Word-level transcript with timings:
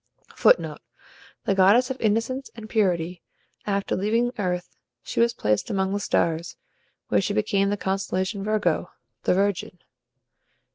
[Footnote: 0.33 0.81
The 1.45 1.53
goddess 1.53 1.91
of 1.91 2.01
innocence 2.01 2.49
and 2.55 2.67
purity. 2.67 3.21
After 3.67 3.95
leaving 3.95 4.31
earth, 4.39 4.75
she 5.03 5.19
was 5.19 5.31
placed 5.35 5.69
among 5.69 5.93
the 5.93 5.99
stars, 5.99 6.57
where 7.09 7.21
she 7.21 7.35
became 7.35 7.69
the 7.69 7.77
constellation 7.77 8.43
Virgo 8.43 8.89
the 9.25 9.35
Virgin. 9.35 9.77